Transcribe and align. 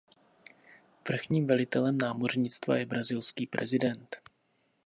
Vrchním 1.09 1.47
velitelem 1.47 1.97
námořnictva 1.97 2.77
je 2.77 2.85
brazilský 2.85 3.47
prezident. 3.47 4.17